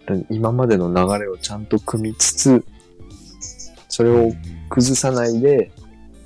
[0.09, 2.65] 本今までの流れをちゃんと組みつつ、
[3.89, 4.31] それ当に。
[4.31, 4.35] を
[4.71, 5.71] 崩さないで、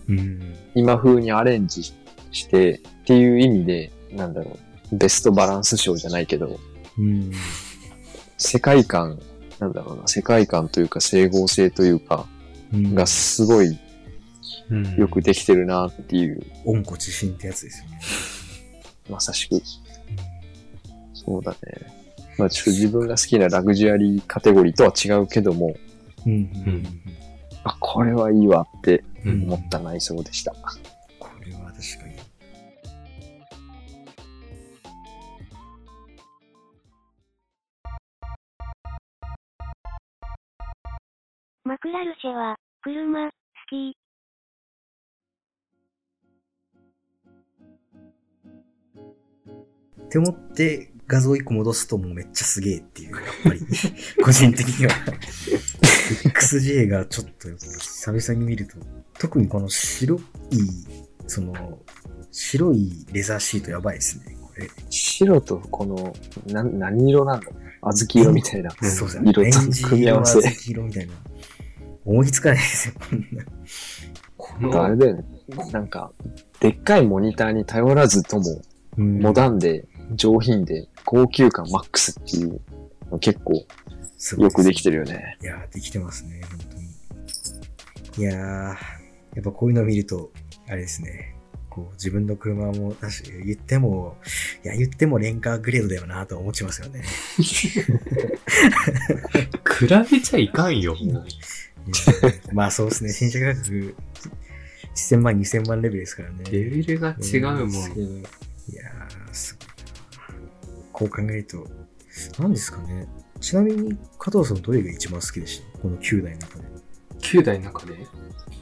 [0.08, 0.54] うん。
[0.74, 1.82] 今風にアレンジ
[2.30, 4.58] してっていう意味で、なんだろ
[4.92, 6.58] う、ベストバランス賞じゃないけど、
[6.98, 7.32] うん。
[8.38, 9.20] 世界観、
[9.58, 12.26] なんだろうな、世界観というか整合性というか、
[12.72, 12.94] うん。
[12.94, 13.83] がすごいうん
[14.96, 18.00] よくできてるなっていう、温故知新ってやつですよね。
[19.10, 19.60] まさしく、
[21.12, 21.58] そうだね。
[22.38, 25.74] まあちょっと自分が好きなラグジュアリーカテゴリーとは違うけども、
[26.26, 26.32] うん。
[26.32, 26.40] うん。
[26.40, 26.84] うん
[27.66, 30.52] あ、これはいいわってうん思った内装でした。
[31.18, 32.14] これは確かに。
[41.64, 43.32] マクラルシェは、車、好
[43.70, 43.96] き。
[50.14, 53.60] って思って画像1個戻すともうめっちゃすげえっていう、やっぱり、
[54.22, 54.92] 個人的には。
[56.24, 58.76] XJ がちょっと久々に見ると、
[59.18, 60.20] 特にこの白い、
[61.26, 61.80] その、
[62.30, 64.70] 白いレザーシートやばいですね、これ。
[64.88, 66.14] 白とこの、
[66.46, 67.48] な、何色なんだ
[67.80, 68.70] 小豆色みたいな。
[68.80, 69.30] うんそうですね。
[69.30, 71.12] 色と組み合わせ色小豆色みたいな。
[72.04, 73.44] 思いつかないですよ、こんな。
[74.36, 75.24] こあれの、だよね。
[75.72, 76.12] なんか、
[76.60, 78.62] でっかいモニターに頼らずとも、
[78.96, 82.60] うんモダンで上品で高級感マックスっていう
[83.10, 83.54] の結構
[84.38, 85.36] よくできてるよね。
[85.42, 86.84] いやー、できてますね、本当に。
[88.18, 88.76] いやー、や
[89.40, 90.30] っぱこういうのを見ると、
[90.68, 91.34] あれですね。
[91.68, 94.16] こう、自分の車も、確かに言っても、
[94.64, 97.02] いや、言ってもレンカーグレードだよなと思っちゃいますよね。
[99.76, 101.26] 比べちゃいかんよ、もう。
[102.52, 103.96] まあそうですね、新車価格、
[104.94, 106.44] 1000万、2000万レベルですからね。
[106.50, 107.66] レベルが違うもん。
[107.66, 109.73] いやー、すごいな。
[110.94, 111.66] こう考えると、
[112.38, 113.08] 何ですかね。
[113.40, 115.78] ちなみに、加藤さんどれが一番好きでした？
[115.80, 116.64] この9台の中で。
[117.18, 117.94] 9台の中で？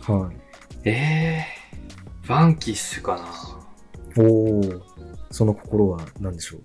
[0.01, 0.37] はい。
[0.85, 3.16] ええー、バンキッシュか
[4.16, 4.23] な。
[4.25, 4.83] おー、
[5.31, 6.62] その心は何でしょう？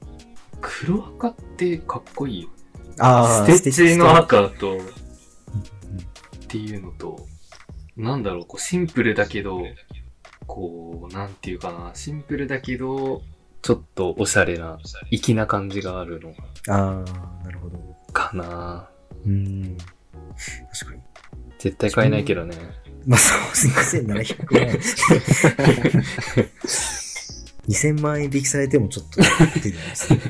[0.61, 2.49] 黒赤ってかっこいいよ。
[2.99, 4.83] あステッチの赤と、うんっ
[6.49, 7.27] ていうのと、
[7.97, 9.61] なんだろう、こうシンプルだけど、
[10.45, 13.21] こう、なんていうかな、シンプルだけど、
[13.67, 14.79] ちょっとおしゃれな、
[15.11, 16.33] 粋な感じがあるの
[16.73, 17.77] ああ、なるほど。
[18.13, 18.89] かな。
[19.25, 19.77] うーん。
[20.71, 21.01] 確かに。
[21.59, 22.55] 絶対買えないけどね。
[23.05, 24.79] まあそう、すいません、700万円。
[27.67, 29.25] 2000万円引きされてもちょっと出
[29.59, 30.21] てないですね。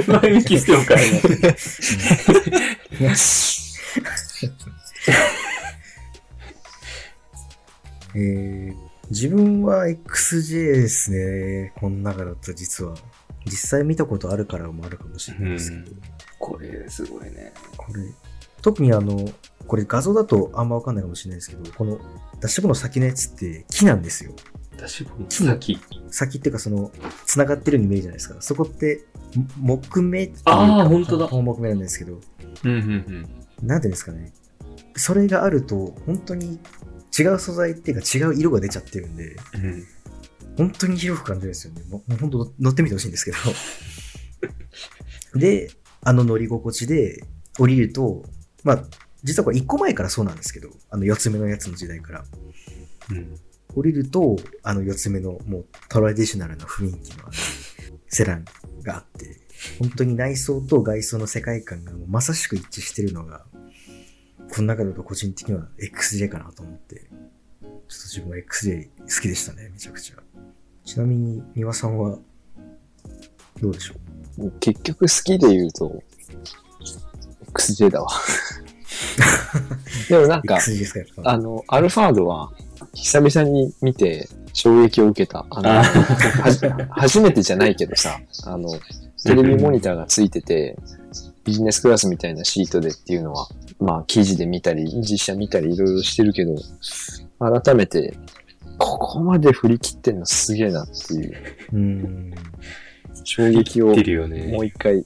[0.00, 1.20] 1000万円引きしても買えない。
[3.02, 3.08] うん
[8.16, 11.72] えー、自分は XJ ですね。
[11.76, 12.94] この中だと実は。
[13.46, 15.96] 実際見たことあるからもあるかもしれないですけど。
[16.38, 17.52] これ、すごいね。
[17.76, 18.02] これ、
[18.62, 19.30] 特にあの、
[19.66, 21.98] これ画像だとあんまわかんないかもしれないですけど、この
[22.40, 24.32] ダッシュボの先のやつって木なんですよ。
[24.76, 25.78] ダッシュボード先。
[26.10, 26.90] 先っていうかその、
[27.24, 28.36] 繋がってるように見えるじゃないですか。
[28.40, 29.04] そこって、
[29.58, 32.20] も木目っていうか、あーほんとだ本木目なんですけど、
[32.64, 33.26] うんうん
[33.60, 33.66] うん。
[33.66, 34.32] なんていうんですかね。
[34.96, 36.58] それがあると、本当に
[37.20, 39.86] 違う素材っていうか違う色が出ちゃってるんで、うん。
[40.56, 41.82] 本当に広く感じるんですよね。
[41.88, 43.38] もう本当乗ってみてほしいんですけど。
[45.38, 45.70] で、
[46.02, 47.22] あの乗り心地で
[47.58, 48.24] 降りると、
[48.64, 48.84] まあ、
[49.22, 52.24] 実はこれ1個前からそうなんですけど、あの4つ目のやつの時代から。
[53.10, 53.38] うん。
[53.74, 57.36] 降りると、あの4つ目のもうトラディショナルな雰囲気のある
[58.08, 58.44] セラン
[58.82, 59.40] があって、
[59.78, 63.44] 本当に内装と外装の世界観がもうまさしく一致してるのが、
[64.54, 70.16] この中だと個人的には XJ かなと思って、ちょっと自分は XJ 好きでしたね、めちゃくちゃ。
[70.84, 72.18] ちなみに、三輪さんは、
[73.60, 73.94] どうでしょ
[74.38, 74.50] う？
[74.60, 76.02] 結局好きで言うと、
[77.52, 78.08] XJ だわ。
[80.08, 80.58] でもなんか。
[81.24, 82.52] あの、アルファードは、
[82.94, 85.46] 久々に見て衝撃を受けた。
[85.50, 85.82] あの、
[86.90, 88.68] 初めてじゃないけどさ、あの、
[89.24, 90.76] テレビモニターがついてて、
[91.44, 93.48] ビジネスクラスみたいなシートでっていうのは、
[93.78, 96.54] まあ記事で見たり、実写見たりいろいろしてるけど、
[97.38, 98.16] 改めて、
[98.78, 101.34] ここまで振り切ってんのすげえなっていう
[101.72, 102.34] うーん。
[103.24, 103.86] 衝撃を。
[103.88, 103.92] も
[104.60, 105.04] う一回、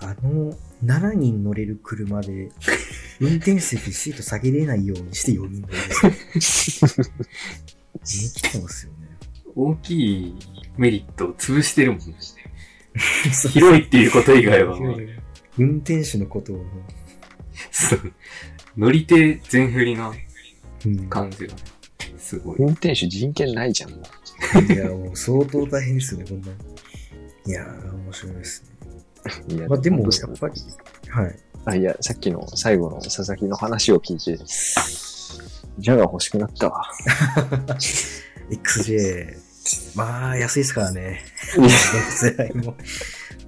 [0.00, 0.52] あの、
[0.84, 2.50] 7人乗れる車で、
[3.20, 5.74] 運転席シート下げれないようにして4人乗り
[6.34, 6.90] ですよ。
[7.94, 9.08] 見切ってますよね。
[9.54, 10.34] 大きい
[10.76, 12.14] メリットを潰してるもんね。
[13.50, 14.94] 広いっていうこと以外は、まあ
[15.56, 16.64] 運転手のことを、
[17.70, 18.12] そう
[18.76, 20.12] 乗り手全振りな
[20.86, 21.60] うん、感じがね、
[22.18, 22.56] すごい。
[22.58, 23.90] 運転手人権ないじゃん。
[23.90, 23.96] も
[24.68, 26.48] いや、もう相当大変ですよね、こんな。
[27.46, 28.68] いやー、面白いですね。
[29.48, 30.54] ういやまあでも、やっぱり、
[31.08, 31.36] はい。
[31.64, 34.36] あ、いや、さっきの最後の佐々木の話を聞いて、
[35.78, 36.84] ジャガー欲しくなったわ。
[38.50, 39.38] XJ、
[39.94, 41.22] まあ、安いですからね。
[41.56, 42.76] いやものすらいも、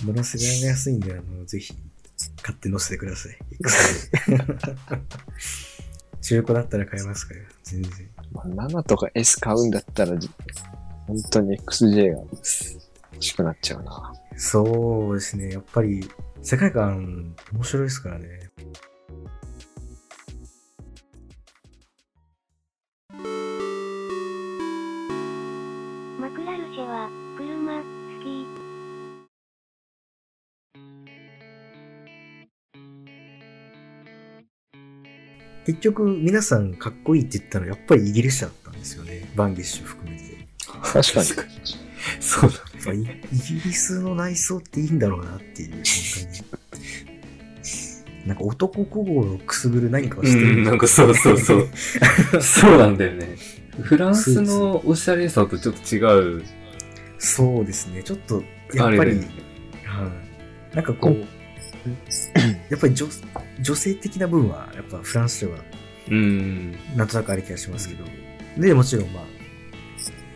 [0.05, 1.74] ものすらい安いんで、あの、ぜひ、
[2.42, 3.38] 買って乗せてください。
[6.22, 8.11] 中古だったら買えますから、全然。
[8.33, 10.16] まあ7とか S 買うんだったら、
[11.07, 12.44] 本当に XJ が欲
[13.20, 14.12] しくなっちゃうな。
[14.37, 16.09] そうですね、やっぱり、
[16.42, 18.50] 世界観、面白いですからね。
[35.66, 39.29] 結局、皆さんかっこいいって言ったのは、やっぱりイギリス車だったんですよね。
[39.35, 40.22] バンギッシュ含めて。
[40.64, 41.26] 確かに。
[42.20, 42.50] そう
[42.85, 42.92] だ。
[42.92, 45.83] イイギリスの内装っていいんだろうなっていう、本
[46.70, 46.85] 当に。
[48.26, 50.57] なんか男心をくすぐる何かをうしてる。
[50.59, 51.68] ん、なんかそうそうそう。
[52.40, 53.37] そうなんだよね。
[53.81, 56.44] フランスのおしゃれさとちょっと違う。
[57.18, 58.05] そうですね。
[58.05, 59.16] ちょっと、やっぱり、
[59.85, 60.12] は
[60.72, 60.76] い。
[60.76, 61.26] なんかこう、
[62.70, 63.07] やっぱり女
[63.61, 65.59] 女性的な部分は、やっぱフランスでは
[66.11, 66.72] うん。
[66.94, 68.05] なんとなくある気がしますけど、
[68.59, 69.25] で、もちろんまあ、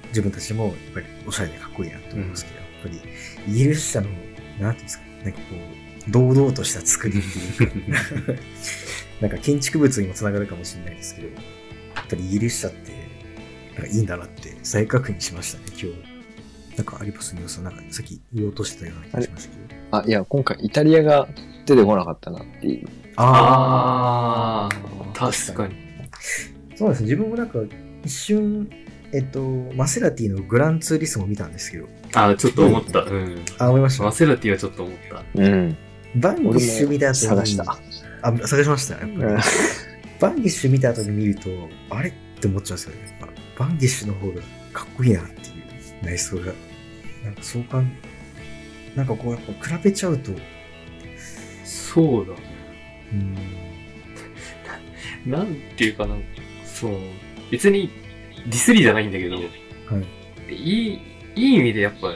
[0.09, 4.09] 自分たちもやっぱりおしゃれでかっこいいなと思いますけど、やっぱりイギリス車の、
[4.59, 5.45] なんていうんですか、なんかこ
[6.09, 7.75] う、堂々とした作りっていうか、
[9.21, 11.35] なんか建築物にもつながるかもしれないですけど、や
[12.03, 12.93] っぱりイギリス車って、
[13.75, 16.10] なんかいいんだなって再確認しましたね、今日。
[16.76, 19.98] なんかアリパスニュースなんかさっき言おうとしてたような気がしましたけど。
[19.98, 21.28] あ、いや、今回イタリアが
[21.66, 22.88] 出てこなかったなっていう。
[23.16, 25.74] あー確かに。
[26.76, 27.59] そうですね、自分もなんか
[28.04, 28.70] 一瞬、
[29.12, 29.40] えっと、
[29.74, 33.00] マセラティのグランツーリスモ見たんですけど、あ、ちょっと思った。
[33.00, 33.44] うん。
[33.59, 34.12] あ、思いましたマ。
[34.12, 35.24] セラティはちょっと思った。
[35.35, 35.76] うん。
[36.16, 37.28] バンギッシュ見た後に。
[37.28, 37.78] 探した。
[38.22, 38.94] あ、探しました。
[38.94, 39.38] やっぱりうん
[40.20, 41.48] バンギッシュ見た後に見ると、
[41.90, 42.11] あれ？
[42.11, 43.16] って思っちゃうんですよね。
[43.20, 44.40] やっぱバンギッシュの方が
[44.72, 45.60] かっこいいなっていう
[46.03, 46.53] 内装が。
[47.25, 47.91] なんか相関、
[48.97, 50.33] なんかこうやっぱ比べちゃうと、
[51.65, 52.33] そうだ。
[53.13, 53.37] うん、
[55.31, 56.17] なんていうかな。
[56.65, 56.93] そう。
[57.51, 57.91] 別に
[58.47, 59.43] ディスりじゃないんだけど、は
[60.49, 60.55] い。
[60.55, 61.01] いい、
[61.37, 62.15] いい意味でやっぱ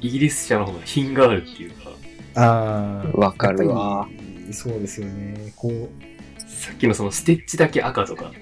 [0.00, 1.92] イギリス車の方が品があるっていうか、
[2.34, 4.08] あーわかるわ。
[4.50, 5.52] そうですよね。
[5.56, 5.88] こう、
[6.40, 8.32] さっきのそのステッチだけ赤とか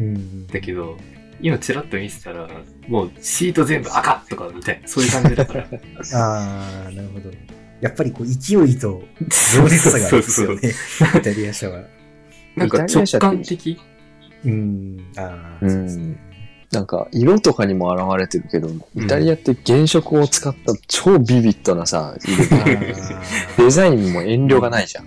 [0.00, 0.46] うん。
[0.48, 0.98] だけど、
[1.42, 2.48] 今チラッと見せたら、
[2.88, 5.68] もうシート全部赤とかみたいな、そういう感じだから。
[6.14, 7.30] あー、なるほど。
[7.80, 9.02] やっぱりこう勢いと
[9.54, 10.60] 情熱さがあるんですよね。
[11.18, 11.82] イタリア車は。
[12.56, 13.78] なんか直感的？
[14.44, 14.96] うん。
[15.16, 16.16] あー、そうですね。
[16.70, 22.16] なんか、色とかにも現れてるけど、イタリアって原色を使った超ビビッドなさ、
[23.58, 25.06] デザインにも遠慮がないじゃん。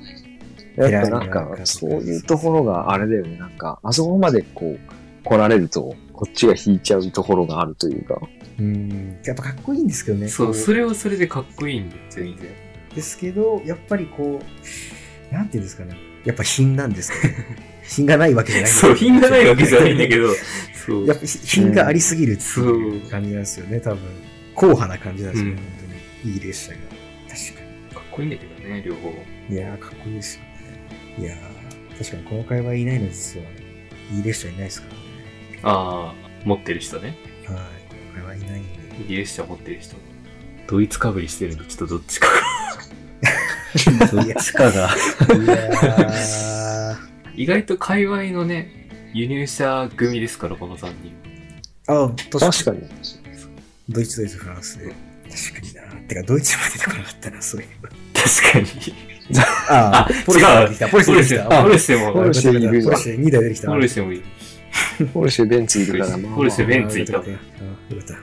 [0.91, 3.37] やっぱなんか、なそういうところがあれだよね。
[3.37, 4.79] なんか、あそこまでこう、
[5.25, 8.21] 来られると、こっちが引いちゃうところがあるというか。
[8.59, 9.17] うん。
[9.25, 10.27] やっぱかっこいいんですけどね。
[10.29, 12.47] そう、こそれはそれでかっこいいんだよ、全然。
[12.95, 14.39] ですけど、やっぱりこ
[15.31, 15.97] う、なんていうんですかね。
[16.23, 17.35] やっぱ品なんですかね。
[17.87, 20.29] 品がないわけじゃないんですそう、品がないわけじゃないんだけど、
[20.85, 21.13] そうや。
[21.13, 23.09] っぱ品がありすぎるってそいうう。
[23.09, 23.99] 感じなんですよね、多分。
[24.55, 25.65] 硬派な感じなんですよね、うん本
[26.23, 26.33] 当に。
[26.33, 26.77] いい列車が。
[26.77, 29.09] 確かかっこいいんだけどね、両方。
[29.49, 29.55] に。
[29.55, 30.47] いやー、かっこいいですよね。
[31.19, 33.45] いやー、確かにこの会話いないの実は、
[34.15, 34.99] いい列車いないですからね。
[35.65, 36.13] ああ、
[36.45, 37.17] 持ってる人ね。
[37.47, 37.57] はい。
[37.89, 39.03] この会話いないんで。
[39.03, 39.95] イギリス車持ってる人。
[40.67, 42.27] ドイツかぶりしてるんで、ちょっとどっちか
[44.13, 44.23] が。
[44.23, 44.71] いや、しかが。
[44.71, 46.97] いやー。
[47.35, 51.13] 意外と界隈のね、輸入車組ですから、この3人。
[51.87, 52.53] あ、確かに。
[52.53, 52.85] 確かに。
[53.89, 54.85] ドイツ、ドイツ、フランスで。
[54.85, 56.07] 確かにな。
[56.07, 57.89] てか、ドイツまで出てこなかったな、そういうの。
[58.13, 58.95] 確かに。
[59.69, 60.87] ああポルシェ出てきた。
[60.89, 61.63] ポルシェ出てきた。
[61.63, 63.67] ポルシェも、ポルシェいるポルシェ2台出てきた。
[63.67, 64.23] ポルシェもいる。
[65.13, 67.33] ポルシェ、ベンツいるから、まあポルシェベンツいたあよかっ
[67.89, 68.15] たよかった。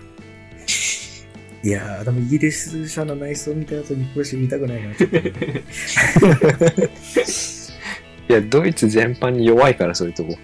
[1.65, 5.11] いやー、でもイギリス車の内装見た後にポルシェ見たくないな、ちょっ。
[8.29, 10.37] いや、ドイツ全般に弱いから、そういうとこ。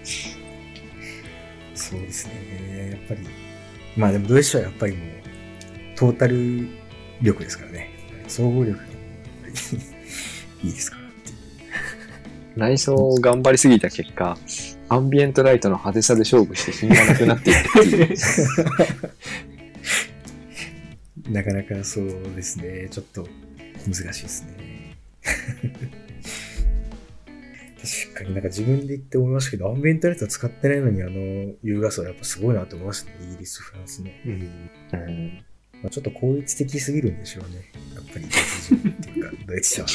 [1.75, 2.91] そうですね。
[2.91, 3.21] やっぱり。
[3.97, 5.07] まあでもドイツ車はやっぱりもう、
[5.95, 6.67] トータル
[7.21, 7.89] 力ですからね。
[8.27, 8.85] 総合力が
[10.63, 11.35] いいですからっていう。
[12.55, 14.37] 内装を頑張りすぎた結果、
[14.89, 18.15] アンビエントライトの派手さで勝負して品がなくなっていくっていう。
[21.31, 22.87] なかなかそうですね。
[22.89, 23.27] ちょっと
[23.85, 24.97] 難しいですね。
[27.79, 33.17] 確かになんか自分で言って思いましたけど、アンベントライト使ってないのにあの、有ガスはやっぱすごいなと思いましたね。
[33.27, 34.09] イギリス、フランスの。
[34.25, 34.31] うん。
[34.93, 35.43] うん
[35.81, 37.71] まあ、ちょっと効率的すぎるんでしょうね。
[37.95, 39.87] やっぱりドイツ人っていうか、ドイツ車は。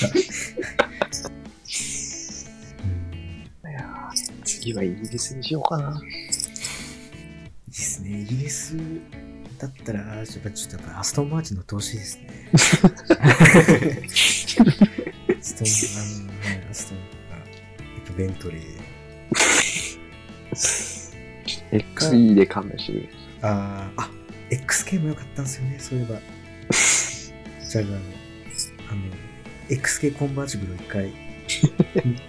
[4.64, 5.90] 次はイギリスにしようかな。
[5.90, 5.92] い
[7.68, 8.22] いですね。
[8.22, 8.74] イギリス
[9.58, 10.48] だったら、やっぱちょっと
[10.78, 12.50] やっぱアストンマーチン乗ってほしいですね。
[12.54, 12.88] アスト
[15.64, 15.66] ン、
[16.22, 17.10] あの、はい、アストンとか、
[17.94, 18.62] えっと、ベントレー。
[21.70, 23.10] XE で勘弁してくれ。
[23.42, 24.08] あーあ、
[24.48, 26.18] XK も良かったんですよね、そういえば。
[27.68, 27.98] じゃあ、あの、あ
[28.94, 29.02] の、
[29.68, 31.12] XK コンバーチブルを一回、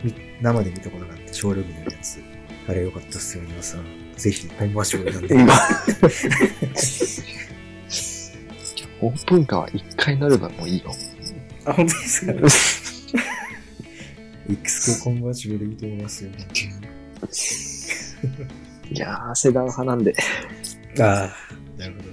[0.03, 2.19] み生で見たことがあって、ショールームのやつ。
[2.67, 3.86] あれ良かったっすよ、皆さん。
[4.15, 5.36] ぜひ、コンバーチブルなんで。
[9.01, 10.89] オープンカーは一回乗ればもういいよ。
[11.65, 12.31] あ、本当ですか
[14.49, 16.39] ?XK コンバーチブルいいと思いますよ、本
[18.91, 20.13] いやー、セダン派なんで。
[20.99, 21.31] ああ、
[21.77, 22.09] なるほど。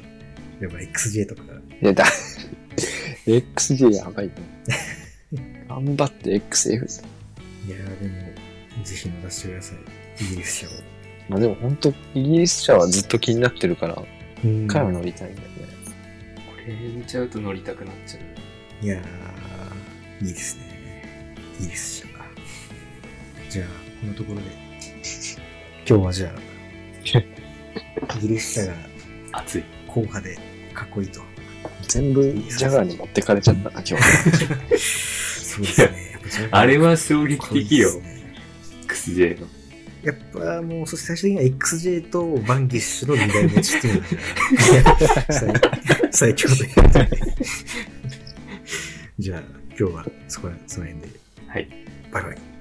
[0.61, 1.43] やっぱ XJ とか。
[1.83, 2.05] いやだ、
[3.27, 4.33] XJ やばいね。
[5.69, 6.85] 頑張って XF。
[7.67, 8.42] いやー、でも、
[8.85, 10.25] ぜひ乗らせてください。
[10.25, 10.71] イギリス車を。
[11.29, 14.03] まあでも本当イギリス車はずっと気になってるから、
[14.45, 15.55] うん一回は乗りたいんだよね。
[16.37, 18.85] これ見ちゃうと乗りたくなっちゃう。
[18.85, 21.35] いやー、いいですね。
[21.61, 22.23] いいですじゃあ。
[23.51, 23.67] じゃあ、
[24.01, 24.45] このところで。
[25.89, 26.41] 今日はじゃあ、
[28.19, 28.77] イギリス車が
[29.33, 29.65] 熱い。
[29.87, 30.39] 硬派で
[30.75, 31.21] かっこいいと。
[31.89, 34.03] 全部ジャガーに持ってかれちゃったな、今日。
[34.79, 36.11] そうですね。
[36.13, 38.01] やっぱジャガーあれは衝撃かっこいい的よです。
[38.01, 38.22] ね
[39.11, 39.47] XJ の。
[40.03, 44.09] やっぱもう、そして最終的には XJ とバンギッシュの二台持ちっていうのが
[45.31, 45.53] 最
[46.11, 46.55] 最強で。
[49.19, 49.43] じゃあ、
[49.79, 51.09] 今日はそこら、その辺で。
[51.47, 51.69] はい。
[52.13, 52.52] バイバイ。